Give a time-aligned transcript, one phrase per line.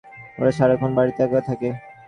[0.39, 1.69] ওরা সারাক্ষণ বাড়িতে একা একা থাকে।